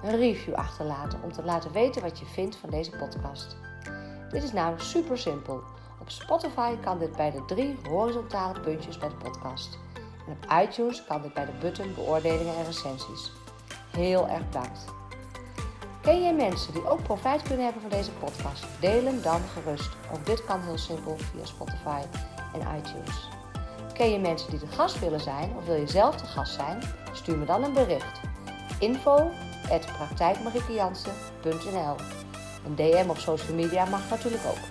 Een 0.02 0.16
review 0.16 0.54
achterlaten 0.54 1.22
om 1.22 1.32
te 1.32 1.42
laten 1.42 1.72
weten 1.72 2.02
wat 2.02 2.18
je 2.18 2.24
vindt 2.24 2.56
van 2.56 2.70
deze 2.70 2.90
podcast. 2.90 3.56
Dit 4.30 4.42
is 4.42 4.52
namelijk 4.52 4.82
super 4.82 5.18
simpel. 5.18 5.62
Op 6.00 6.10
Spotify 6.10 6.76
kan 6.76 6.98
dit 6.98 7.16
bij 7.16 7.30
de 7.30 7.44
drie 7.46 7.76
horizontale 7.88 8.60
puntjes 8.60 8.98
bij 8.98 9.08
de 9.08 9.16
podcast. 9.16 9.78
En 10.26 10.32
op 10.32 10.68
iTunes 10.68 11.04
kan 11.04 11.22
dit 11.22 11.34
bij 11.34 11.44
de 11.44 11.58
button 11.60 11.94
beoordelingen 11.94 12.56
en 12.56 12.64
recensies. 12.64 13.32
Heel 13.90 14.28
erg 14.28 14.46
bedankt. 14.46 15.01
Ken 16.02 16.22
je 16.22 16.32
mensen 16.32 16.72
die 16.72 16.88
ook 16.88 17.02
profijt 17.02 17.42
kunnen 17.42 17.64
hebben 17.64 17.82
van 17.82 17.90
deze 17.90 18.10
podcast? 18.10 18.64
Deel 18.80 19.04
hem 19.04 19.22
dan 19.22 19.40
gerust. 19.40 19.88
Ook 20.12 20.26
dit 20.26 20.44
kan 20.44 20.60
heel 20.60 20.78
simpel 20.78 21.16
via 21.16 21.44
Spotify 21.44 22.00
en 22.52 22.76
iTunes. 22.78 23.28
Ken 23.92 24.10
je 24.10 24.18
mensen 24.18 24.50
die 24.50 24.58
de 24.58 24.66
gast 24.66 24.98
willen 24.98 25.20
zijn 25.20 25.56
of 25.56 25.64
wil 25.64 25.74
je 25.74 25.86
zelf 25.86 26.16
de 26.16 26.26
gast 26.26 26.52
zijn? 26.52 26.82
Stuur 27.12 27.38
me 27.38 27.44
dan 27.44 27.64
een 27.64 27.72
bericht. 27.72 28.20
Info 28.78 29.30
Een 32.64 32.74
DM 32.74 33.08
op 33.08 33.18
social 33.18 33.54
media 33.54 33.84
mag 33.84 34.10
natuurlijk 34.10 34.44
ook. 34.46 34.64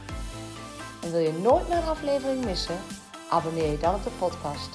En 1.04 1.12
wil 1.12 1.22
je 1.22 1.34
nooit 1.34 1.68
meer 1.68 1.78
een 1.78 1.90
aflevering 1.90 2.46
missen? 2.46 2.80
Abonneer 3.30 3.72
je 3.72 3.78
dan 3.78 3.96
op 3.96 4.04
de 4.04 4.12
podcast. 4.20 4.70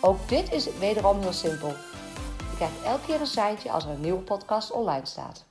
Ook 0.00 0.28
dit 0.28 0.52
is 0.52 0.78
wederom 0.78 1.20
heel 1.20 1.32
simpel. 1.32 1.68
Je 2.38 2.56
krijgt 2.56 2.82
elke 2.84 3.06
keer 3.06 3.20
een 3.20 3.26
seintje 3.26 3.70
als 3.70 3.84
er 3.84 3.90
een 3.90 4.00
nieuwe 4.00 4.22
podcast 4.22 4.70
online 4.70 5.06
staat. 5.06 5.50